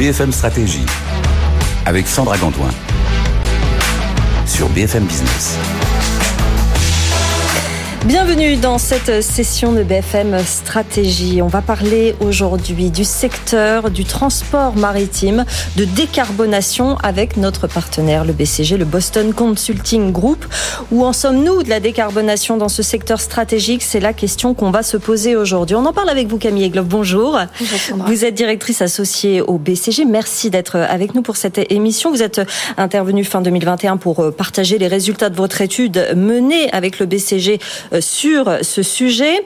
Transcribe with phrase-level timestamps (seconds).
[0.00, 0.86] BFM Stratégie
[1.84, 2.70] avec Sandra Gantoin
[4.46, 5.58] sur BFM Business.
[8.06, 11.42] Bienvenue dans cette session de BFM Stratégie.
[11.42, 15.44] On va parler aujourd'hui du secteur du transport maritime,
[15.76, 20.46] de décarbonation avec notre partenaire, le BCG, le Boston Consulting Group.
[20.90, 23.82] Où en sommes-nous de la décarbonation dans ce secteur stratégique?
[23.82, 25.76] C'est la question qu'on va se poser aujourd'hui.
[25.76, 26.86] On en parle avec vous, Camille Egloff.
[26.86, 27.38] Bonjour.
[27.60, 30.06] Bonjour vous êtes directrice associée au BCG.
[30.06, 32.10] Merci d'être avec nous pour cette émission.
[32.10, 32.40] Vous êtes
[32.78, 37.60] intervenue fin 2021 pour partager les résultats de votre étude menée avec le BCG
[38.00, 39.44] sur ce sujet.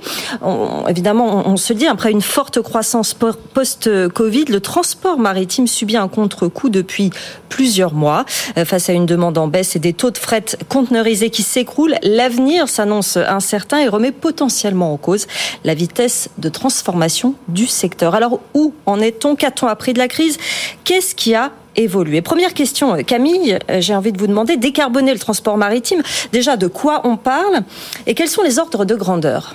[0.88, 6.68] évidemment, on se dit, après une forte croissance post-Covid, le transport maritime subit un contre-coup
[6.68, 7.10] depuis
[7.48, 8.24] plusieurs mois.
[8.58, 11.96] Euh, face à une demande en baisse et des taux de fret conteneurisés qui s'écroulent,
[12.02, 15.26] l'avenir s'annonce incertain et remet potentiellement en cause
[15.64, 18.14] la vitesse de transformation du secteur.
[18.14, 19.36] Alors, où en est-on?
[19.36, 20.38] Qu'a-t-on appris de la crise?
[20.84, 22.22] Qu'est-ce qui a évoluer.
[22.22, 26.66] Première question, Camille, euh, j'ai envie de vous demander, décarboner le transport maritime, déjà de
[26.66, 27.62] quoi on parle
[28.06, 29.54] et quels sont les ordres de grandeur?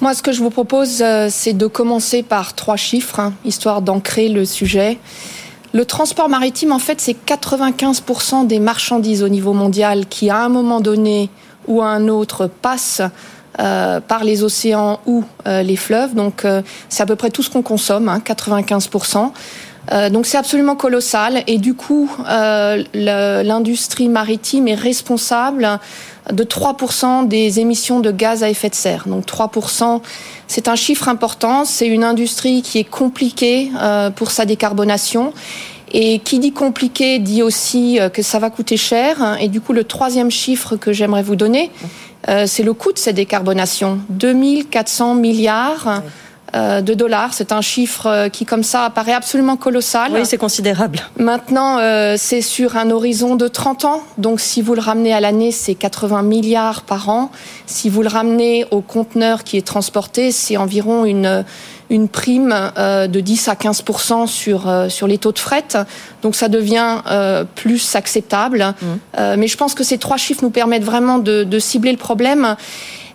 [0.00, 3.82] Moi, ce que je vous propose, euh, c'est de commencer par trois chiffres, hein, histoire
[3.82, 4.98] d'ancrer le sujet.
[5.72, 10.48] Le transport maritime, en fait, c'est 95% des marchandises au niveau mondial qui, à un
[10.48, 11.30] moment donné
[11.66, 13.02] ou à un autre, passent
[13.58, 16.14] euh, par les océans ou les fleuves.
[16.14, 16.46] Donc,
[16.88, 19.32] c'est à peu près tout ce qu'on consomme, hein, 95%.
[19.92, 25.78] Euh, donc c'est absolument colossal et du coup euh, l'industrie maritime est responsable
[26.30, 29.04] de 3% des émissions de gaz à effet de serre.
[29.06, 30.02] Donc 3%,
[30.46, 31.64] c'est un chiffre important.
[31.64, 35.32] C'est une industrie qui est compliquée euh, pour sa décarbonation.
[35.90, 39.38] Et qui dit compliqué dit aussi que ça va coûter cher.
[39.40, 41.70] Et du coup, le troisième chiffre que j'aimerais vous donner,
[42.44, 43.98] c'est le coût de cette décarbonation.
[44.10, 45.88] 2400 milliards.
[45.88, 46.00] Euh,
[46.54, 47.34] de dollars.
[47.34, 50.12] C'est un chiffre euh, qui, comme ça, apparaît absolument colossal.
[50.14, 51.00] Oui, c'est considérable.
[51.18, 54.02] Maintenant, euh, c'est sur un horizon de 30 ans.
[54.16, 57.30] Donc, si vous le ramenez à l'année, c'est 80 milliards par an.
[57.66, 61.44] Si vous le ramenez au conteneur qui est transporté, c'est environ une
[61.90, 63.82] une prime de 10 à 15
[64.26, 65.64] sur sur les taux de fret.
[66.20, 66.98] Donc ça devient
[67.54, 68.74] plus acceptable.
[68.82, 69.36] Mmh.
[69.38, 72.56] mais je pense que ces trois chiffres nous permettent vraiment de, de cibler le problème.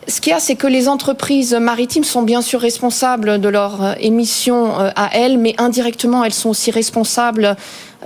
[0.08, 3.84] Ce qu'il y a, c'est que les entreprises maritimes sont bien sûr responsables de leurs
[3.84, 7.56] euh, émissions euh, à elles, mais indirectement, elles sont aussi responsables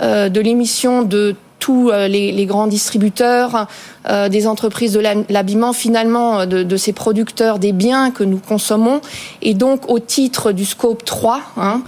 [0.00, 3.66] euh, de l'émission de tous les, grands distributeurs,
[4.30, 9.00] des entreprises de l'habillement, finalement, de, ces producteurs des biens que nous consommons.
[9.42, 11.82] Et donc, au titre du scope 3, hein,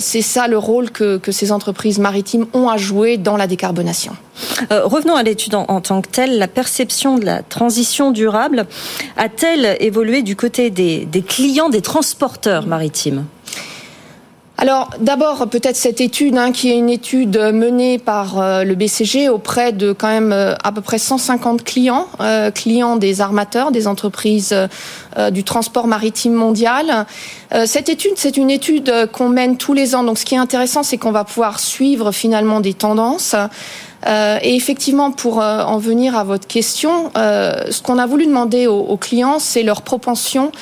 [0.00, 4.12] c'est ça le rôle que ces entreprises maritimes ont à jouer dans la décarbonation.
[4.70, 6.38] Euh, revenons à l'étude en, tant que telle.
[6.38, 8.66] La perception de la transition durable
[9.16, 13.24] a-t-elle évolué du côté des, clients, des transporteurs maritimes?
[14.60, 19.30] Alors d'abord peut-être cette étude hein, qui est une étude menée par euh, le BCG
[19.30, 22.06] auprès de quand même euh, à peu près 150 clients,
[22.54, 24.54] clients des armateurs, des entreprises
[25.32, 27.06] du transport maritime mondial.
[27.64, 30.04] cette étude, c'est une étude qu'on mène tous les ans.
[30.04, 33.34] Donc ce qui est intéressant, c'est qu'on va pouvoir suivre finalement des tendances.
[34.06, 38.26] Euh, et effectivement, pour euh, en venir à votre question, euh, ce qu'on a voulu
[38.26, 40.52] demander aux, clients, c'est leur propension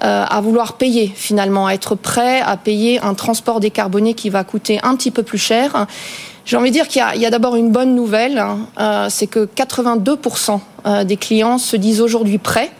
[0.00, 4.78] à vouloir payer finalement, à être prêt à payer un transport décarboné qui va coûter
[4.84, 5.88] un petit peu plus cher.
[6.44, 10.60] J'ai envie de dire qu'il y a, d'abord une bonne nouvelle, hein, c'est que 82%
[11.04, 12.70] des clients se disent aujourd'hui prêts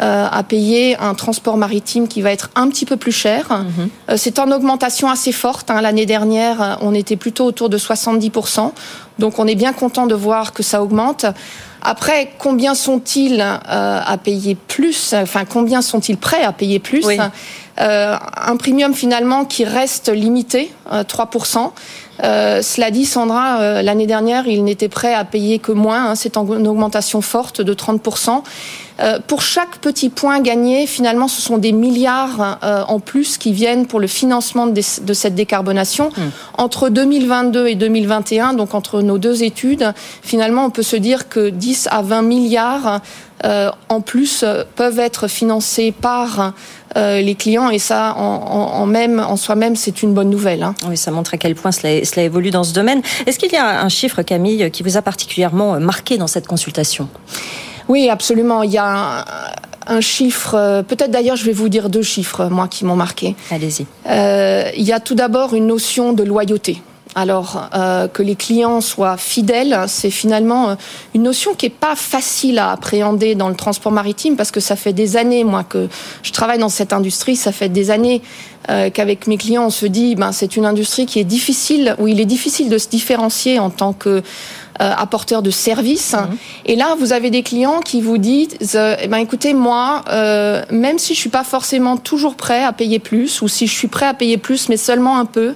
[0.00, 3.46] euh, à payer un transport maritime qui va être un petit peu plus cher.
[3.50, 3.88] Mhm.
[4.10, 5.70] Euh, c'est en augmentation assez forte.
[5.70, 5.80] Hein.
[5.80, 8.72] L'année dernière, on était plutôt autour de 70%.
[9.18, 11.24] Donc on est bien content de voir que ça augmente.
[11.82, 17.06] Après, combien sont-ils euh, à payer plus Enfin, combien sont-ils prêts à payer plus?
[17.78, 21.72] Un premium finalement qui reste limité, 3%.
[22.22, 26.10] Euh, cela dit, Sandra, euh, l'année dernière, il n'était prêt à payer que moins.
[26.10, 28.42] Hein, c'est une augmentation forte de 30%.
[29.00, 33.86] Euh, pour chaque petit point gagné, finalement, ce sont des milliards en plus qui viennent
[33.86, 36.10] pour le financement de, cette décarbonation.
[36.16, 36.30] Hmm.
[36.58, 41.50] Entre 2022 et 2021, donc entre nos deux études, finalement, on peut se dire que
[41.50, 43.00] 10 à 20 milliards
[43.88, 44.44] en plus
[44.74, 46.54] peuvent être financés par
[46.96, 50.62] euh, les clients et ça en, même en soi-même c'est une bonne nouvelle.
[50.62, 50.74] Hein.
[50.88, 53.02] Oui, ça montre à quel point cela, cela évolue dans ce domaine.
[53.26, 57.08] Est-ce qu'il y a un chiffre, Camille, qui vous a particulièrement marqué dans cette consultation?
[57.88, 58.62] Oui, absolument.
[58.62, 59.24] Il y a
[59.86, 63.36] un, chiffre, euh, peut-être d'ailleurs je vais vous dire deux chiffres, moi, qui m'ont marqué.
[63.50, 63.86] Allez-y.
[64.08, 66.82] Euh, il y a tout d'abord une notion de loyauté.
[67.14, 67.70] Alors
[68.12, 70.76] que les clients soient fidèles, c'est finalement
[71.14, 74.76] une notion qui est pas facile à appréhender dans le transport maritime parce que ça
[74.76, 75.88] fait des années, moi, que
[76.22, 78.20] je travaille dans cette industrie, ça fait des années
[78.92, 82.20] qu'avec mes clients, on se dit, ben, c'est une industrie qui est difficile, où il
[82.20, 84.22] est difficile de se différencier en tant que
[84.80, 86.12] euh, apporteur de services.
[86.12, 86.36] Mhm.
[86.66, 90.62] Et là, vous avez des clients qui vous disent, euh, eh ben, écoutez, moi, euh,
[90.70, 93.88] même si je suis pas forcément toujours prêt à payer plus, ou si je suis
[93.88, 95.54] prêt à payer plus, mais seulement un peu,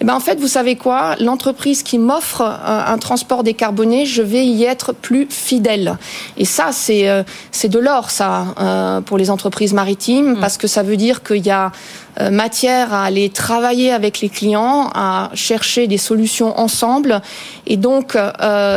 [0.00, 1.14] eh ben, en fait, vous savez quoi?
[1.20, 5.98] L'entreprise qui m'offre un, transport décarboné, je vais y être plus fidèle.
[6.36, 7.08] Et ça, c'est
[7.52, 10.40] c'est de l'or, ça, pour les entreprises maritimes, mhm.
[10.40, 11.70] parce que ça veut dire qu'il y a
[12.20, 17.20] euh, matière à aller travailler avec les clients, à chercher des solutions ensemble.
[17.66, 18.30] Et donc, euh,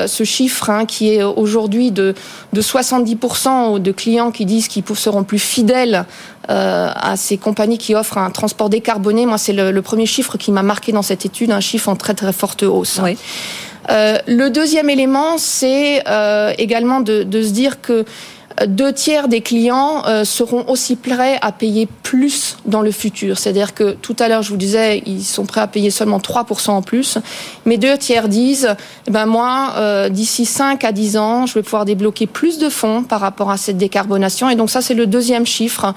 [0.07, 2.15] ce chiffre hein, qui est aujourd'hui de,
[2.53, 6.05] de 70% de clients qui disent qu'ils seront plus fidèles
[6.49, 10.51] euh, à ces compagnies qui offrent un transport décarboné, moi, c'est le, premier chiffre qui
[10.51, 12.99] m'a marqué dans cette étude, un chiffre en très très forte hausse.
[13.03, 13.17] Oui.
[13.89, 16.03] le deuxième élément, c'est
[16.57, 18.05] également de, de, se dire que
[18.65, 23.37] deux tiers des clients euh, seront aussi prêts à payer plus dans le futur.
[23.37, 26.71] C'est-à-dire que tout à l'heure, je vous disais, ils sont prêts à payer seulement 3%
[26.71, 27.19] en plus.
[27.65, 28.75] Mais deux tiers disent,
[29.05, 32.69] eh ben moi, euh, d'ici 5 à 10 ans, je vais pouvoir débloquer plus de
[32.69, 34.49] fonds par rapport à cette décarbonation.
[34.49, 35.93] Et donc ça, c'est le deuxième chiffre.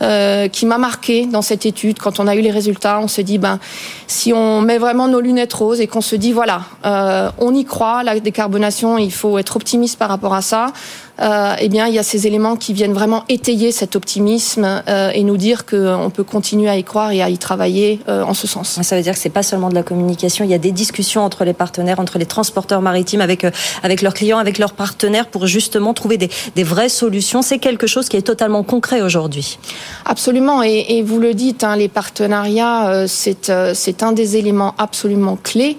[0.00, 1.98] Euh, qui m'a marqué dans cette étude.
[1.98, 3.58] Quand on a eu les résultats, on s'est dit, ben,
[4.06, 7.64] si on met vraiment nos lunettes roses et qu'on se dit, voilà, euh, on y
[7.64, 10.72] croit, la décarbonation, il faut être optimiste par rapport à ça.
[11.20, 15.10] Euh, eh bien, il y a ces éléments qui viennent vraiment étayer cet optimisme euh,
[15.12, 18.34] et nous dire qu'on peut continuer à y croire et à y travailler euh, en
[18.34, 18.80] ce sens.
[18.80, 21.24] Ça veut dire que c'est pas seulement de la communication, il y a des discussions
[21.24, 23.46] entre les partenaires, entre les transporteurs maritimes, avec
[23.82, 27.42] avec leurs clients, avec leurs partenaires, pour justement trouver des, des vraies solutions.
[27.42, 29.58] C'est quelque chose qui est totalement concret aujourd'hui.
[30.04, 35.36] Absolument, et, et, vous le dites, hein, les partenariats, c'est c'est un des éléments absolument
[35.42, 35.76] clés.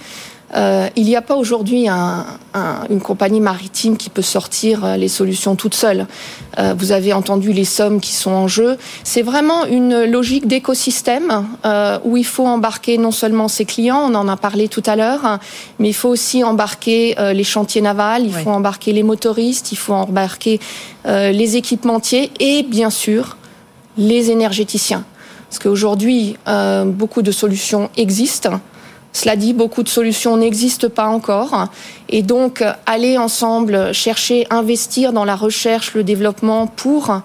[0.55, 2.25] Euh, il n'y a pas aujourd'hui un,
[2.89, 6.07] une compagnie maritime qui peut sortir euh, les solutions toute seule.
[6.57, 8.77] Euh, vous avez entendu les sommes qui sont en jeu.
[9.03, 14.15] C'est vraiment une logique d'écosystème euh, où il faut embarquer non seulement ses clients, on
[14.15, 15.39] en a parlé tout à l'heure,
[15.77, 19.77] mais il faut aussi embarquer euh, les chantiers navals, il faut embarquer les motoristes, il
[19.77, 20.59] faut embarquer
[21.05, 23.37] les équipementiers et bien sûr
[23.99, 25.03] les énergéticiens.
[25.49, 26.37] Parce qu'aujourd'hui,
[26.85, 28.59] beaucoup de solutions existent.
[29.13, 31.67] Cela dit, beaucoup de solutions n'existent pas encore.
[32.07, 37.21] Et donc, aller ensemble chercher, investir dans la recherche, le développement pour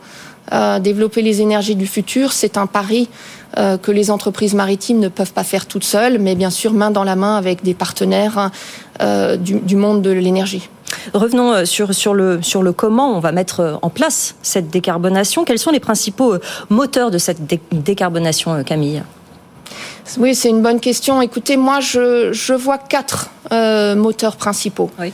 [0.53, 3.09] euh, développer les énergies du futur, c'est un pari
[3.57, 6.91] euh, que les entreprises maritimes ne peuvent pas faire toutes seules, mais bien sûr main
[6.91, 8.51] dans la main avec des partenaires
[9.01, 10.69] euh, du, monde de l'énergie.
[11.13, 15.45] Revenons sur, sur, le, sur le comment on va mettre en place cette décarbonation.
[15.45, 16.37] Quels sont les principaux
[16.71, 17.41] moteurs de cette
[17.73, 19.03] décarbonation, Camille?
[20.19, 21.23] Oui, c'est une bonne question.
[21.23, 24.91] Écoutez, moi, je, je vois quatre euh, moteurs principaux.
[24.99, 25.13] Oui.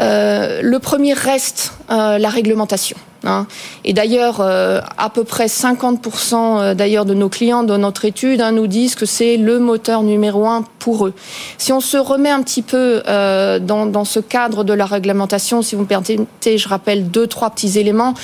[0.00, 2.96] Euh, le premier reste euh, la réglementation.
[3.26, 3.46] Hein.
[3.84, 8.40] Et d'ailleurs, euh, à peu près 50% euh, d'ailleurs de nos clients de notre étude
[8.40, 11.14] hein, nous disent que c'est le moteur numéro un pour eux.
[11.58, 15.74] Si on se remet un petit peu dans, dans ce cadre de la réglementation, si
[15.74, 18.14] vous me permettez, je rappelle deux, trois petits éléments.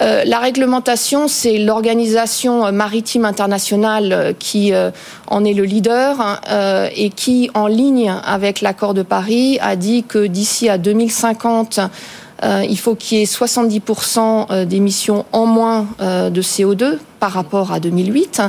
[0.00, 4.90] Euh, la réglementation, c'est l'organisation maritime internationale euh, qui euh,
[5.28, 10.02] en est le leader hein, et qui, en ligne avec l'accord de Paris, a dit
[10.02, 11.80] que d'ici à 2050,
[12.44, 18.42] il faut qu'il y ait 70% d'émissions en moins de CO2 par rapport à 2008.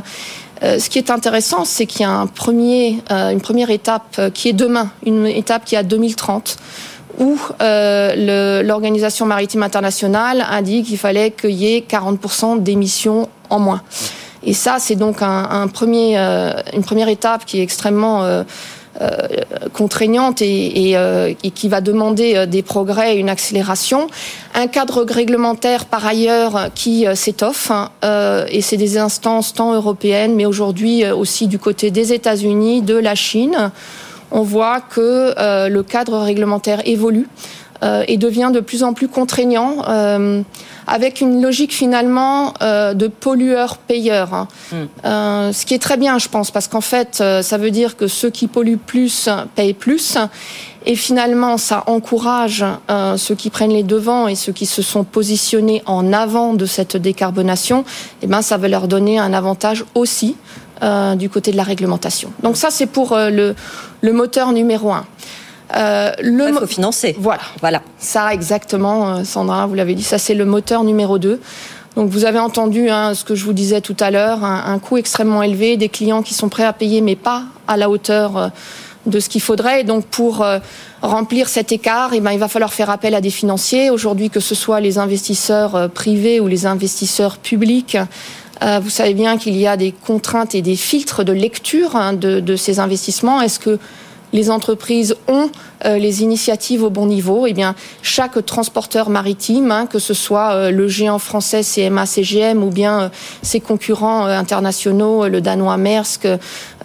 [0.61, 2.27] ce qui est intéressant, c'est qu'il y a
[3.31, 6.57] une première étape qui est demain, une étape qui est à 2030
[7.19, 13.59] où euh, l'Organisation maritime internationale a dit qu'il fallait qu'il y ait 40% d'émissions en
[13.59, 13.81] moins.
[14.43, 15.17] Et ça, c'est donc
[15.73, 18.43] premier, euh, une première étape qui est extrêmement euh, euh
[19.73, 24.07] contraignante et, et, euh, et, qui va demander des progrès et une accélération.
[24.53, 27.89] Un cadre réglementaire, par ailleurs, qui s'étoffe, hein,
[28.49, 33.15] et c'est des instances tant européennes, mais aujourd'hui aussi du côté des États-Unis, de la
[33.15, 33.71] Chine
[34.31, 37.64] on voit que euh, le cadre réglementaire évolue euh,
[38.07, 40.41] et devient de plus en plus contraignant, euh,
[40.87, 44.33] avec une logique finalement de pollueur-payeur.
[44.33, 44.47] Hein.
[44.71, 45.51] Hmm.
[45.51, 48.29] ce qui est très bien, je pense, parce qu'en fait, ça veut dire que ceux
[48.29, 50.17] qui polluent plus payent plus.
[50.85, 52.63] Et finalement, ça encourage
[53.17, 56.97] ceux qui prennent les devants et ceux qui se sont positionnés en avant de cette
[56.97, 57.81] décarbonation.
[57.81, 60.35] Et eh ben, ça va leur donner un avantage aussi
[60.83, 62.33] euh, du côté de la réglementation.
[62.43, 63.55] Donc ça, c'est pour euh, le,
[64.01, 65.05] le, moteur numéro un.
[65.75, 67.15] Euh, le Il faut financer.
[67.19, 67.41] Voilà.
[67.59, 67.81] voilà.
[67.97, 71.39] Ça, exactement, euh, Sandra, vous l'avez dit, ça c'est le moteur numéro 2.
[71.95, 74.79] Donc vous avez entendu hein, ce que je vous disais tout à l'heure, un, un,
[74.79, 78.51] coût extrêmement élevé, des clients qui sont prêts à payer mais pas à la hauteur
[79.05, 79.81] de ce qu'il faudrait.
[79.81, 80.59] Et donc pour euh,
[81.01, 83.89] remplir cet écart, eh ben, il va falloir faire appel à des financiers.
[83.89, 87.97] Aujourd'hui, que ce soit les investisseurs euh, privés ou les investisseurs publics,
[88.63, 92.13] euh, vous savez bien qu'il y a des contraintes et des filtres de lecture hein,
[92.13, 93.41] de, de, ces investissements.
[93.41, 93.79] Est-ce que
[94.35, 95.49] les entreprises ont
[95.85, 100.51] euh, les initiatives au bon niveau, eh bien, chaque transporteur maritime, hein, que ce soit
[100.51, 103.09] euh, le géant français CMA CGM ou bien euh,
[103.41, 106.27] ses concurrents internationaux, le danois Maersk,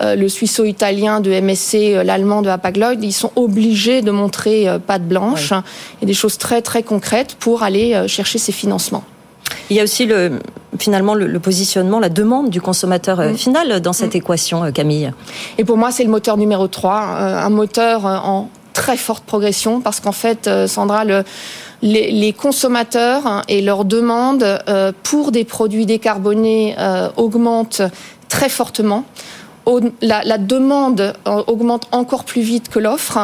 [0.00, 5.64] le suisseau-italien de MSC, l'allemand de Hapag-Lloyd, ils sont obligés de montrer patte blanche hein,
[6.00, 9.04] et des choses très très concrètes pour aller chercher ces financements.
[9.68, 10.38] Il y a aussi le,
[10.78, 13.36] finalement le, positionnement, la demande du consommateur euh, mm.
[13.36, 14.18] final dans cette mm.
[14.18, 15.12] équation, euh, Camille.
[15.58, 19.80] Et pour moi, c'est le moteur numéro 3, euh, un moteur en très forte progression
[19.80, 21.24] parce qu'en fait, Sandra, le,
[21.82, 24.62] les, consommateurs hein, et leurs demandes
[25.02, 26.76] pour des produits décarbonés
[27.16, 27.82] augmentent
[28.28, 29.04] très fortement.
[30.00, 33.18] La, la, demande augmente encore plus vite que l'offre.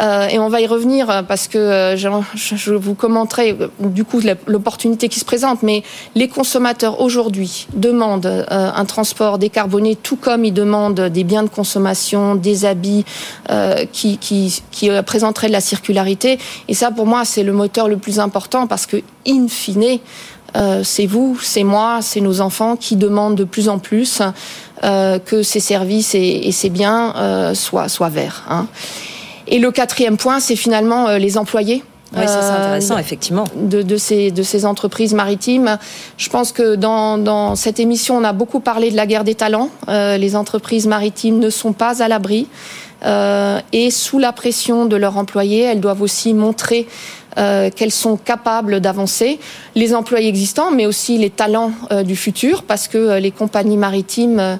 [0.00, 4.20] Euh, et on va y revenir euh, parce que euh, je, vous commenterai du coup
[4.46, 5.62] l'opportunité qui se présente.
[5.62, 5.82] Mais
[6.14, 12.34] les consommateurs aujourd'hui demandent un transport décarboné, tout comme ils demandent des biens de consommation,
[12.34, 13.04] des habits
[13.92, 16.38] qui, qui, qui présenteraient de la circularité.
[16.68, 19.98] Et ça, pour moi, c'est le moteur le plus important parce que, in fine,
[20.82, 24.22] c'est vous, c'est moi, c'est nos enfants qui demandent de plus en plus
[24.82, 28.44] que ces services et, ces biens soient, soient verts.
[28.48, 28.66] Hein.
[29.52, 31.84] Et le quatrième point, c'est finalement euh, les employés.
[32.14, 33.44] Oui, c'est intéressant, euh, effectivement.
[33.54, 35.78] De, de, ces, de ces entreprises maritimes.
[36.16, 39.34] Je pense que dans, dans cette émission, on a beaucoup parlé de la guerre des
[39.34, 39.68] talents.
[39.88, 42.48] Euh, les entreprises maritimes ne sont pas à l'abri.
[43.04, 46.86] Euh, et sous la pression de leurs employés, elles doivent aussi montrer
[47.38, 49.38] euh, qu'elles sont capables d'avancer.
[49.74, 54.58] Les employés existants, mais aussi les talents euh, du futur, parce que les compagnies maritimes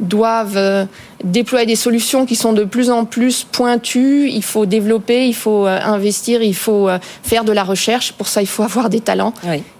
[0.00, 0.86] doivent
[1.24, 4.28] déployer des solutions qui sont de plus en plus pointues.
[4.28, 8.12] Il faut développer, il faut euh, investir, il faut euh, faire de la recherche.
[8.12, 9.32] Pour ça, il faut avoir des talents.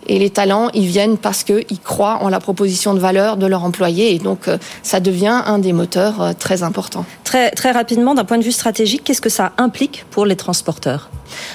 [0.06, 3.64] Et les talents, ils viennent parce qu'ils croient en la proposition de valeur de leurs
[3.64, 4.14] employés.
[4.14, 4.48] Et donc,
[4.82, 7.04] ça devient un des moteurs très importants.
[7.24, 11.10] Très, très rapidement, d'un point de vue stratégique, qu'est-ce que ça implique pour les transporteurs?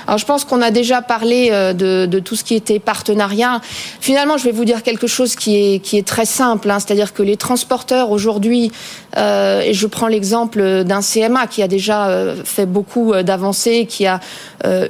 [0.08, 3.62] Alors je pense qu'on a déjà parlé de, de, tout ce qui était partenariat.
[4.02, 7.14] Finalement, je vais vous dire quelque chose qui est, qui est très simple, hein, c'est-à-dire
[7.14, 8.72] que les transporteurs aujourd'hui,
[9.18, 13.86] euh, et je prends l'exemple d'un CMA qui a déjà euh, fait beaucoup euh, d'avancées,
[13.88, 14.20] qui a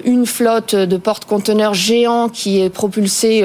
[0.03, 3.43] une flotte de porte-conteneurs géants qui est propulsée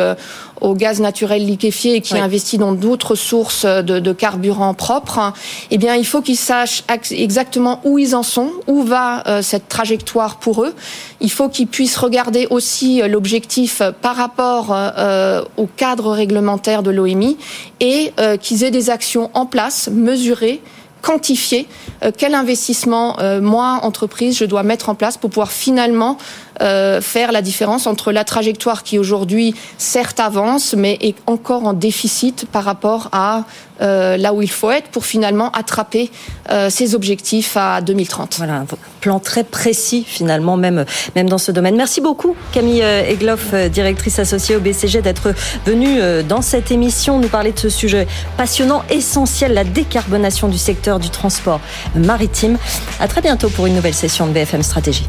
[0.61, 5.32] au gaz naturel liquéfié et qui investit dans d'autres sources de, de, carburant propre,
[5.70, 10.37] eh bien, il faut qu'ils sachent exactement où ils en sont, où va cette trajectoire
[10.37, 10.75] pour eux.
[11.20, 14.75] Il faut qu'ils puissent regarder aussi l'objectif par rapport
[15.56, 17.37] au cadre réglementaire de l'OMI
[17.80, 20.62] et qu'ils aient des actions en place, mesurées,
[21.04, 21.68] quantifier
[22.02, 26.16] euh, quel investissement, euh, moi, entreprise, je dois mettre en place pour pouvoir finalement
[26.61, 31.73] euh, faire la différence entre la trajectoire qui aujourd'hui, certes, avance, mais est encore en
[31.73, 33.44] déficit par rapport à
[33.80, 36.08] là où il faut être pour finalement attraper
[36.70, 38.37] ses objectifs à 2030.
[38.38, 38.66] Voilà, un
[39.00, 40.84] plan très précis finalement, même,
[41.16, 41.75] même dans ce domaine.
[41.75, 45.34] Merci beaucoup Camille Egloff, directrice associée au BCG, d'être
[45.66, 48.06] venue dans cette émission nous parler de ce sujet
[48.37, 51.61] passionnant, essentiel, la décarbonation du secteur du transport
[51.94, 52.58] maritime.
[53.00, 55.08] À très bientôt pour une nouvelle session de BFM Stratégie.